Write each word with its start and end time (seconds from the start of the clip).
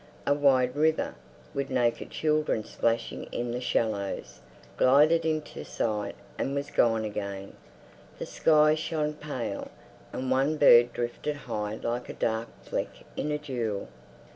A 0.25 0.33
wide 0.33 0.75
river, 0.75 1.13
with 1.53 1.69
naked 1.69 2.09
children 2.09 2.63
splashing 2.63 3.25
in 3.25 3.51
the 3.51 3.61
shallows, 3.61 4.39
glided 4.75 5.27
into 5.27 5.63
sight 5.63 6.15
and 6.39 6.55
was 6.55 6.71
gone 6.71 7.05
again. 7.05 7.53
The 8.17 8.25
sky 8.25 8.73
shone 8.73 9.13
pale, 9.13 9.69
and 10.11 10.31
one 10.31 10.57
bird 10.57 10.91
drifted 10.91 11.35
high 11.35 11.75
like 11.75 12.09
a 12.09 12.13
dark 12.13 12.47
fleck 12.63 12.89
in 13.15 13.29
a 13.29 13.37
jewel. 13.37 13.89